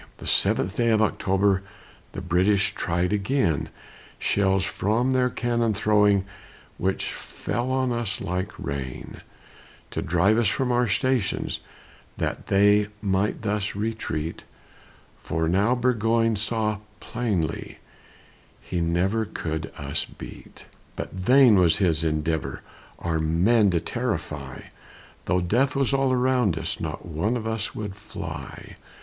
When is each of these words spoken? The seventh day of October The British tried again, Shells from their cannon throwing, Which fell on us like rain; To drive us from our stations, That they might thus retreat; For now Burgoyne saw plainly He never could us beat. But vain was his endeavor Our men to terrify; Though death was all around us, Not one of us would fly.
The 0.17 0.25
seventh 0.25 0.77
day 0.77 0.89
of 0.89 0.99
October 0.99 1.61
The 2.13 2.21
British 2.21 2.73
tried 2.73 3.13
again, 3.13 3.69
Shells 4.17 4.65
from 4.65 5.13
their 5.13 5.29
cannon 5.29 5.75
throwing, 5.75 6.25
Which 6.79 7.13
fell 7.13 7.69
on 7.69 7.91
us 7.91 8.19
like 8.19 8.51
rain; 8.57 9.21
To 9.91 10.01
drive 10.01 10.39
us 10.39 10.47
from 10.47 10.71
our 10.71 10.87
stations, 10.87 11.59
That 12.17 12.47
they 12.47 12.87
might 12.99 13.43
thus 13.43 13.75
retreat; 13.75 14.43
For 15.21 15.47
now 15.47 15.75
Burgoyne 15.75 16.35
saw 16.35 16.79
plainly 16.99 17.77
He 18.59 18.81
never 18.81 19.23
could 19.25 19.71
us 19.77 20.03
beat. 20.05 20.65
But 20.95 21.13
vain 21.13 21.57
was 21.57 21.77
his 21.77 22.03
endeavor 22.03 22.63
Our 22.97 23.19
men 23.19 23.69
to 23.69 23.79
terrify; 23.79 24.61
Though 25.25 25.41
death 25.41 25.75
was 25.75 25.93
all 25.93 26.11
around 26.11 26.57
us, 26.57 26.79
Not 26.81 27.05
one 27.05 27.37
of 27.37 27.45
us 27.45 27.75
would 27.75 27.95
fly. 27.95 28.77